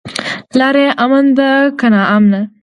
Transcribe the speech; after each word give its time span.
لاره 0.59 0.81
يې 0.85 0.89
امن 1.03 1.25
ده 1.37 1.49
که 1.79 1.87
ناامنه؟ 1.93 2.41